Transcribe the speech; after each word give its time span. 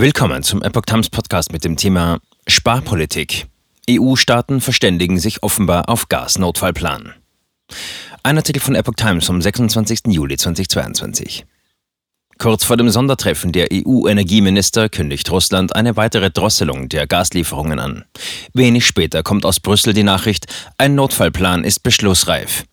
Willkommen 0.00 0.44
zum 0.44 0.62
Epoch 0.62 0.82
Times 0.82 1.10
Podcast 1.10 1.50
mit 1.50 1.64
dem 1.64 1.76
Thema 1.76 2.20
Sparpolitik. 2.46 3.48
EU-Staaten 3.90 4.60
verständigen 4.60 5.18
sich 5.18 5.42
offenbar 5.42 5.88
auf 5.88 6.08
Gasnotfallplan. 6.08 7.14
Ein 8.22 8.36
Artikel 8.36 8.60
von 8.60 8.76
Epoch 8.76 8.94
Times 8.94 9.26
vom 9.26 9.42
26. 9.42 10.02
Juli 10.06 10.36
2022. 10.36 11.46
Kurz 12.38 12.62
vor 12.62 12.76
dem 12.76 12.90
Sondertreffen 12.90 13.50
der 13.50 13.70
EU-Energieminister 13.72 14.88
kündigt 14.88 15.32
Russland 15.32 15.74
eine 15.74 15.96
weitere 15.96 16.30
Drosselung 16.30 16.88
der 16.88 17.08
Gaslieferungen 17.08 17.80
an. 17.80 18.04
Wenig 18.54 18.86
später 18.86 19.24
kommt 19.24 19.44
aus 19.44 19.58
Brüssel 19.58 19.94
die 19.94 20.04
Nachricht, 20.04 20.46
ein 20.76 20.94
Notfallplan 20.94 21.64
ist 21.64 21.82
beschlussreif. 21.82 22.67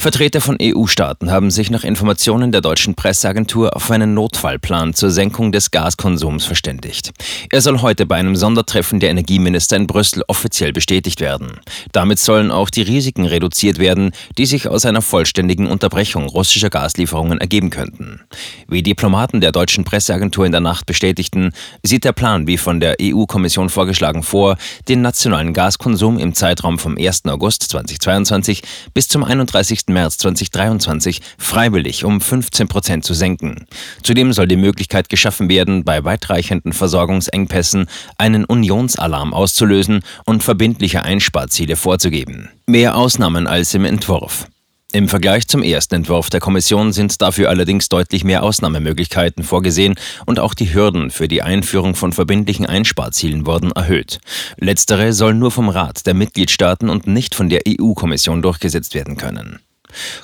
Vertreter 0.00 0.40
von 0.40 0.56
EU-Staaten 0.62 1.30
haben 1.30 1.50
sich 1.50 1.70
nach 1.70 1.84
Informationen 1.84 2.52
der 2.52 2.62
deutschen 2.62 2.94
Presseagentur 2.94 3.76
auf 3.76 3.90
einen 3.90 4.14
Notfallplan 4.14 4.94
zur 4.94 5.10
Senkung 5.10 5.52
des 5.52 5.70
Gaskonsums 5.72 6.46
verständigt. 6.46 7.10
Er 7.50 7.60
soll 7.60 7.82
heute 7.82 8.06
bei 8.06 8.16
einem 8.16 8.34
Sondertreffen 8.34 8.98
der 8.98 9.10
Energieminister 9.10 9.76
in 9.76 9.86
Brüssel 9.86 10.22
offiziell 10.26 10.72
bestätigt 10.72 11.20
werden. 11.20 11.60
Damit 11.92 12.18
sollen 12.18 12.50
auch 12.50 12.70
die 12.70 12.80
Risiken 12.80 13.26
reduziert 13.26 13.78
werden, 13.78 14.12
die 14.38 14.46
sich 14.46 14.68
aus 14.68 14.86
einer 14.86 15.02
vollständigen 15.02 15.66
Unterbrechung 15.66 16.30
russischer 16.30 16.70
Gaslieferungen 16.70 17.38
ergeben 17.38 17.68
könnten. 17.68 18.22
Wie 18.68 18.82
Diplomaten 18.82 19.42
der 19.42 19.52
deutschen 19.52 19.84
Presseagentur 19.84 20.46
in 20.46 20.52
der 20.52 20.62
Nacht 20.62 20.86
bestätigten, 20.86 21.52
sieht 21.82 22.04
der 22.04 22.12
Plan, 22.12 22.46
wie 22.46 22.56
von 22.56 22.80
der 22.80 22.96
EU-Kommission 23.02 23.68
vorgeschlagen, 23.68 24.22
vor, 24.22 24.56
den 24.88 25.02
nationalen 25.02 25.52
Gaskonsum 25.52 26.18
im 26.18 26.32
Zeitraum 26.32 26.78
vom 26.78 26.96
1. 26.96 27.26
August 27.26 27.64
2022 27.64 28.62
bis 28.94 29.06
zum 29.06 29.24
31. 29.24 29.89
März 29.92 30.18
2023 30.18 31.20
freiwillig 31.38 32.04
um 32.04 32.20
15 32.20 32.68
Prozent 32.68 33.04
zu 33.04 33.14
senken. 33.14 33.66
Zudem 34.02 34.32
soll 34.32 34.48
die 34.48 34.56
Möglichkeit 34.56 35.08
geschaffen 35.08 35.48
werden, 35.48 35.84
bei 35.84 36.04
weitreichenden 36.04 36.72
Versorgungsengpässen 36.72 37.86
einen 38.18 38.44
Unionsalarm 38.44 39.34
auszulösen 39.34 40.00
und 40.24 40.42
verbindliche 40.42 41.02
Einsparziele 41.02 41.76
vorzugeben. 41.76 42.50
Mehr 42.66 42.96
Ausnahmen 42.96 43.46
als 43.46 43.74
im 43.74 43.84
Entwurf. 43.84 44.46
Im 44.92 45.08
Vergleich 45.08 45.46
zum 45.46 45.62
ersten 45.62 45.94
Entwurf 45.94 46.30
der 46.30 46.40
Kommission 46.40 46.92
sind 46.92 47.22
dafür 47.22 47.48
allerdings 47.48 47.88
deutlich 47.88 48.24
mehr 48.24 48.42
Ausnahmemöglichkeiten 48.42 49.44
vorgesehen 49.44 49.94
und 50.26 50.40
auch 50.40 50.52
die 50.52 50.74
Hürden 50.74 51.12
für 51.12 51.28
die 51.28 51.42
Einführung 51.42 51.94
von 51.94 52.12
verbindlichen 52.12 52.66
Einsparzielen 52.66 53.46
wurden 53.46 53.70
erhöht. 53.70 54.18
Letztere 54.58 55.12
sollen 55.12 55.38
nur 55.38 55.52
vom 55.52 55.68
Rat 55.68 56.06
der 56.06 56.14
Mitgliedstaaten 56.14 56.90
und 56.90 57.06
nicht 57.06 57.36
von 57.36 57.48
der 57.48 57.60
EU-Kommission 57.68 58.42
durchgesetzt 58.42 58.96
werden 58.96 59.16
können. 59.16 59.60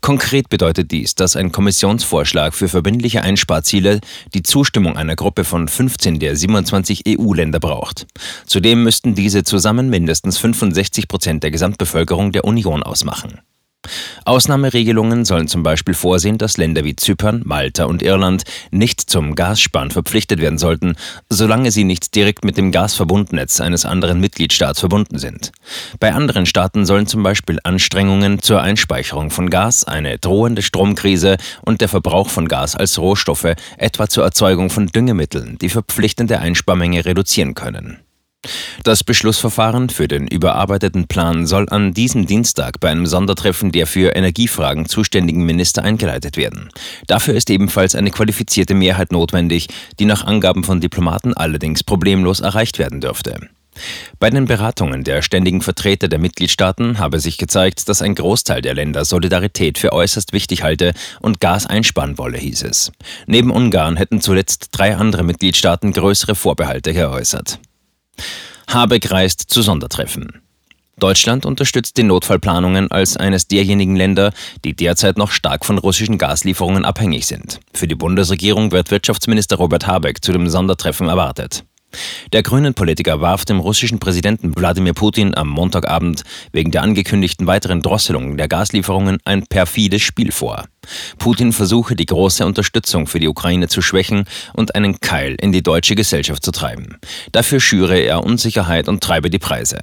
Konkret 0.00 0.48
bedeutet 0.48 0.90
dies, 0.90 1.14
dass 1.14 1.36
ein 1.36 1.52
Kommissionsvorschlag 1.52 2.54
für 2.54 2.68
verbindliche 2.68 3.22
Einsparziele 3.22 4.00
die 4.34 4.42
Zustimmung 4.42 4.96
einer 4.96 5.16
Gruppe 5.16 5.44
von 5.44 5.68
15 5.68 6.18
der 6.18 6.36
27 6.36 7.02
EU-Länder 7.08 7.60
braucht. 7.60 8.06
Zudem 8.46 8.82
müssten 8.82 9.14
diese 9.14 9.44
zusammen 9.44 9.90
mindestens 9.90 10.38
65 10.38 11.08
Prozent 11.08 11.42
der 11.42 11.50
Gesamtbevölkerung 11.50 12.32
der 12.32 12.44
Union 12.44 12.82
ausmachen. 12.82 13.40
Ausnahmeregelungen 14.24 15.24
sollen 15.24 15.48
zum 15.48 15.62
Beispiel 15.62 15.94
vorsehen, 15.94 16.38
dass 16.38 16.56
Länder 16.56 16.84
wie 16.84 16.96
Zypern, 16.96 17.42
Malta 17.44 17.84
und 17.84 18.02
Irland 18.02 18.44
nicht 18.70 19.00
zum 19.00 19.34
Gassparen 19.34 19.90
verpflichtet 19.90 20.40
werden 20.40 20.58
sollten, 20.58 20.96
solange 21.28 21.70
sie 21.70 21.84
nicht 21.84 22.14
direkt 22.14 22.44
mit 22.44 22.56
dem 22.56 22.72
Gasverbundnetz 22.72 23.60
eines 23.60 23.84
anderen 23.84 24.20
Mitgliedstaats 24.20 24.80
verbunden 24.80 25.18
sind. 25.18 25.52
Bei 26.00 26.12
anderen 26.12 26.46
Staaten 26.46 26.86
sollen 26.86 27.06
zum 27.06 27.22
Beispiel 27.22 27.58
Anstrengungen 27.64 28.40
zur 28.40 28.62
Einspeicherung 28.62 29.30
von 29.30 29.50
Gas, 29.50 29.84
eine 29.84 30.18
drohende 30.18 30.62
Stromkrise 30.62 31.36
und 31.62 31.80
der 31.80 31.88
Verbrauch 31.88 32.28
von 32.28 32.48
Gas 32.48 32.76
als 32.76 32.98
Rohstoffe, 32.98 33.54
etwa 33.78 34.08
zur 34.08 34.24
Erzeugung 34.24 34.70
von 34.70 34.86
Düngemitteln, 34.86 35.58
die 35.58 35.68
verpflichtende 35.68 36.38
Einsparmenge 36.38 37.04
reduzieren 37.04 37.54
können. 37.54 37.98
Das 38.82 39.04
Beschlussverfahren 39.04 39.90
für 39.90 40.08
den 40.08 40.26
überarbeiteten 40.26 41.06
Plan 41.06 41.46
soll 41.46 41.68
an 41.68 41.94
diesem 41.94 42.26
Dienstag 42.26 42.80
bei 42.80 42.90
einem 42.90 43.06
Sondertreffen 43.06 43.70
der 43.70 43.86
für 43.86 44.16
Energiefragen 44.16 44.86
zuständigen 44.86 45.44
Minister 45.44 45.84
eingeleitet 45.84 46.36
werden. 46.36 46.68
Dafür 47.06 47.34
ist 47.34 47.50
ebenfalls 47.50 47.94
eine 47.94 48.10
qualifizierte 48.10 48.74
Mehrheit 48.74 49.12
notwendig, 49.12 49.68
die 50.00 50.04
nach 50.04 50.24
Angaben 50.24 50.64
von 50.64 50.80
Diplomaten 50.80 51.34
allerdings 51.34 51.84
problemlos 51.84 52.40
erreicht 52.40 52.78
werden 52.78 53.00
dürfte. 53.00 53.36
Bei 54.18 54.28
den 54.28 54.44
Beratungen 54.44 55.02
der 55.02 55.22
ständigen 55.22 55.62
Vertreter 55.62 56.08
der 56.08 56.18
Mitgliedstaaten 56.18 56.98
habe 56.98 57.20
sich 57.20 57.38
gezeigt, 57.38 57.88
dass 57.88 58.02
ein 58.02 58.14
Großteil 58.14 58.60
der 58.60 58.74
Länder 58.74 59.04
Solidarität 59.04 59.78
für 59.78 59.92
äußerst 59.92 60.32
wichtig 60.32 60.62
halte 60.62 60.92
und 61.20 61.40
Gas 61.40 61.66
einsparen 61.66 62.18
wolle, 62.18 62.38
hieß 62.38 62.64
es. 62.64 62.92
Neben 63.26 63.50
Ungarn 63.50 63.96
hätten 63.96 64.20
zuletzt 64.20 64.68
drei 64.72 64.96
andere 64.96 65.22
Mitgliedstaaten 65.22 65.92
größere 65.92 66.34
Vorbehalte 66.34 66.92
geäußert. 66.92 67.60
Habeck 68.68 69.10
reist 69.10 69.50
zu 69.50 69.62
Sondertreffen. 69.62 70.42
Deutschland 70.98 71.46
unterstützt 71.46 71.96
die 71.96 72.04
Notfallplanungen 72.04 72.90
als 72.90 73.16
eines 73.16 73.48
derjenigen 73.48 73.96
Länder, 73.96 74.32
die 74.64 74.74
derzeit 74.74 75.18
noch 75.18 75.30
stark 75.30 75.64
von 75.64 75.78
russischen 75.78 76.18
Gaslieferungen 76.18 76.84
abhängig 76.84 77.26
sind. 77.26 77.60
Für 77.74 77.88
die 77.88 77.94
Bundesregierung 77.94 78.70
wird 78.70 78.90
Wirtschaftsminister 78.90 79.56
Robert 79.56 79.86
Habeck 79.86 80.24
zu 80.24 80.32
dem 80.32 80.48
Sondertreffen 80.48 81.08
erwartet. 81.08 81.64
Der 82.32 82.42
grünen 82.42 82.74
Politiker 82.74 83.20
warf 83.20 83.44
dem 83.44 83.60
russischen 83.60 83.98
Präsidenten 83.98 84.56
Wladimir 84.56 84.94
Putin 84.94 85.34
am 85.34 85.48
Montagabend 85.48 86.22
wegen 86.52 86.70
der 86.70 86.82
angekündigten 86.82 87.46
weiteren 87.46 87.82
Drosselung 87.82 88.36
der 88.36 88.48
Gaslieferungen 88.48 89.18
ein 89.24 89.46
perfides 89.46 90.02
Spiel 90.02 90.32
vor. 90.32 90.64
Putin 91.18 91.52
versuche, 91.52 91.94
die 91.94 92.06
große 92.06 92.44
Unterstützung 92.44 93.06
für 93.06 93.20
die 93.20 93.28
Ukraine 93.28 93.68
zu 93.68 93.82
schwächen 93.82 94.24
und 94.54 94.74
einen 94.74 95.00
Keil 95.00 95.36
in 95.40 95.52
die 95.52 95.62
deutsche 95.62 95.94
Gesellschaft 95.94 96.44
zu 96.44 96.50
treiben. 96.50 96.98
Dafür 97.32 97.60
schüre 97.60 97.98
er 97.98 98.24
Unsicherheit 98.24 98.88
und 98.88 99.02
treibe 99.02 99.30
die 99.30 99.38
Preise. 99.38 99.82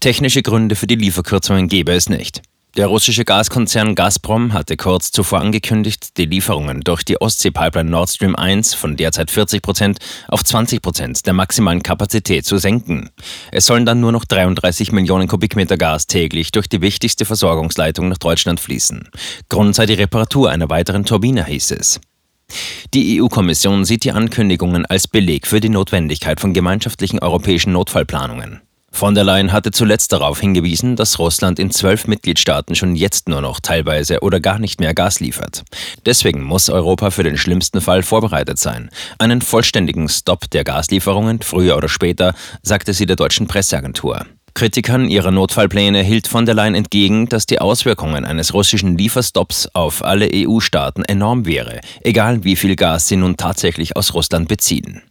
Technische 0.00 0.42
Gründe 0.42 0.74
für 0.74 0.86
die 0.86 0.96
Lieferkürzungen 0.96 1.68
gebe 1.68 1.92
es 1.92 2.08
nicht. 2.08 2.42
Der 2.76 2.86
russische 2.86 3.24
Gaskonzern 3.24 3.96
Gazprom 3.96 4.52
hatte 4.52 4.76
kurz 4.76 5.10
zuvor 5.10 5.40
angekündigt, 5.40 6.16
die 6.16 6.26
Lieferungen 6.26 6.82
durch 6.82 7.02
die 7.02 7.20
Ostsee-Pipeline 7.20 7.90
Nord 7.90 8.10
Stream 8.10 8.36
1 8.36 8.74
von 8.74 8.96
derzeit 8.96 9.32
40 9.32 9.60
Prozent 9.60 9.98
auf 10.28 10.44
20 10.44 10.80
Prozent 10.80 11.26
der 11.26 11.32
maximalen 11.32 11.82
Kapazität 11.82 12.46
zu 12.46 12.58
senken. 12.58 13.10
Es 13.50 13.66
sollen 13.66 13.86
dann 13.86 13.98
nur 13.98 14.12
noch 14.12 14.24
33 14.24 14.92
Millionen 14.92 15.26
Kubikmeter 15.26 15.76
Gas 15.76 16.06
täglich 16.06 16.52
durch 16.52 16.68
die 16.68 16.80
wichtigste 16.80 17.24
Versorgungsleitung 17.24 18.08
nach 18.08 18.18
Deutschland 18.18 18.60
fließen. 18.60 19.08
Grund 19.48 19.74
sei 19.74 19.86
die 19.86 19.94
Reparatur 19.94 20.48
einer 20.50 20.70
weiteren 20.70 21.04
Turbine, 21.04 21.46
hieß 21.46 21.72
es. 21.72 22.00
Die 22.94 23.20
EU-Kommission 23.20 23.84
sieht 23.84 24.04
die 24.04 24.12
Ankündigungen 24.12 24.86
als 24.86 25.08
Beleg 25.08 25.48
für 25.48 25.60
die 25.60 25.68
Notwendigkeit 25.68 26.38
von 26.38 26.54
gemeinschaftlichen 26.54 27.18
europäischen 27.18 27.72
Notfallplanungen. 27.72 28.60
Von 28.92 29.14
der 29.14 29.24
Leyen 29.24 29.52
hatte 29.52 29.70
zuletzt 29.70 30.12
darauf 30.12 30.40
hingewiesen, 30.40 30.96
dass 30.96 31.18
Russland 31.18 31.58
in 31.58 31.70
zwölf 31.70 32.06
Mitgliedstaaten 32.06 32.74
schon 32.74 32.96
jetzt 32.96 33.28
nur 33.28 33.40
noch 33.40 33.60
teilweise 33.60 34.20
oder 34.20 34.40
gar 34.40 34.58
nicht 34.58 34.80
mehr 34.80 34.94
Gas 34.94 35.20
liefert. 35.20 35.62
Deswegen 36.04 36.42
muss 36.42 36.68
Europa 36.68 37.10
für 37.10 37.22
den 37.22 37.38
schlimmsten 37.38 37.80
Fall 37.80 38.02
vorbereitet 38.02 38.58
sein. 38.58 38.90
Einen 39.18 39.40
vollständigen 39.40 40.08
Stopp 40.08 40.50
der 40.50 40.64
Gaslieferungen, 40.64 41.40
früher 41.40 41.76
oder 41.76 41.88
später, 41.88 42.34
sagte 42.62 42.92
sie 42.92 43.06
der 43.06 43.16
deutschen 43.16 43.46
Presseagentur. 43.46 44.26
Kritikern 44.54 45.08
ihrer 45.08 45.30
Notfallpläne 45.30 46.02
hielt 46.02 46.26
von 46.26 46.44
der 46.44 46.54
Leyen 46.54 46.74
entgegen, 46.74 47.28
dass 47.28 47.46
die 47.46 47.60
Auswirkungen 47.60 48.24
eines 48.24 48.52
russischen 48.52 48.98
Lieferstopps 48.98 49.68
auf 49.72 50.04
alle 50.04 50.28
EU-Staaten 50.34 51.04
enorm 51.04 51.46
wäre, 51.46 51.80
egal 52.02 52.44
wie 52.44 52.56
viel 52.56 52.76
Gas 52.76 53.08
sie 53.08 53.16
nun 53.16 53.36
tatsächlich 53.36 53.96
aus 53.96 54.12
Russland 54.14 54.48
beziehen. 54.48 55.02